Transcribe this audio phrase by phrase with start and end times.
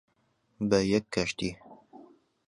[0.69, 1.51] بە یەک کەشتی،